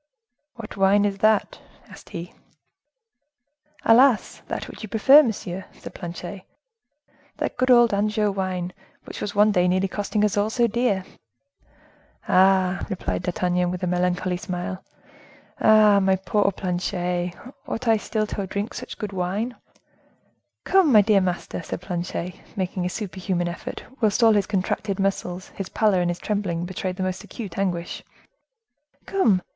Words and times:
"What 0.55 0.77
wine 0.77 1.05
is 1.05 1.19
that?" 1.19 1.59
asked 1.87 2.09
he. 2.09 2.33
"Alas! 3.85 4.41
that 4.47 4.67
which 4.67 4.81
you 4.81 4.89
prefer, 4.89 5.21
monsieur," 5.21 5.65
said 5.73 5.93
Planchet; 5.93 6.41
"that 7.37 7.55
good 7.55 7.69
old 7.69 7.93
Anjou 7.93 8.31
wine, 8.31 8.73
which 9.05 9.21
was 9.21 9.35
one 9.35 9.51
day 9.51 9.67
nearly 9.67 9.87
costing 9.87 10.25
us 10.25 10.35
all 10.37 10.49
so 10.49 10.65
dear." 10.65 11.05
"Ah!" 12.27 12.83
replied 12.89 13.21
D'Artagnan, 13.21 13.69
with 13.69 13.83
a 13.83 13.85
melancholy 13.85 14.37
smile, 14.37 14.83
"Ah! 15.59 15.99
my 15.99 16.15
poor 16.15 16.51
Planchet, 16.51 17.33
ought 17.67 17.87
I 17.87 17.97
still 17.97 18.25
to 18.25 18.47
drink 18.47 18.73
good 18.97 19.13
wine?" 19.13 19.55
"Come! 20.63 20.91
my 20.91 21.01
dear 21.01 21.21
master," 21.21 21.61
said 21.61 21.79
Planchet, 21.81 22.33
making 22.55 22.87
a 22.87 22.89
super 22.89 23.19
human 23.19 23.47
effort, 23.47 23.83
whilst 24.01 24.23
all 24.23 24.33
his 24.33 24.47
contracted 24.47 24.99
muscles, 24.99 25.49
his 25.49 25.69
pallor 25.69 26.01
and 26.01 26.09
his 26.09 26.17
trembling 26.17 26.65
betrayed 26.65 26.95
the 26.95 27.03
most 27.03 27.23
acute 27.23 27.59
anguish. 27.59 28.01
"Come! 29.05 29.43